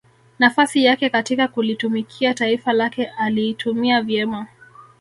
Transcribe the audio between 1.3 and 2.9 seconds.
kulitumikia taifa